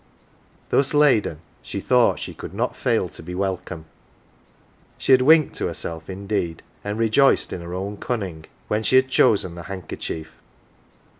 [0.71, 3.85] Thus laden, she thought she could not fail to be welcome
[4.97, 9.09] she had winked to herself indeed, and rejoiced in her own cunning, when she had
[9.09, 10.31] chosen the handkerchief.